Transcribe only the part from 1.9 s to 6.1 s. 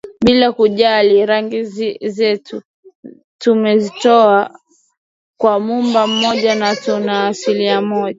zetu tumetoka kwa Muumba